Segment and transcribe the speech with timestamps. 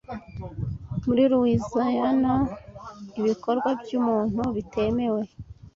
[1.05, 2.33] Muri Louisiana,
[3.19, 5.21] ibikorwa byumuntu bitemewe